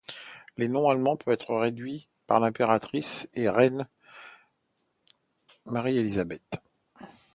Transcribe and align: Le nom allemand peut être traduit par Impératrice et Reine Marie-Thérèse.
Le 0.57 0.65
nom 0.67 0.89
allemand 0.89 1.15
peut 1.15 1.29
être 1.33 1.45
traduit 1.45 2.09
par 2.25 2.43
Impératrice 2.43 3.27
et 3.35 3.47
Reine 3.47 3.87
Marie-Thérèse. 5.67 6.25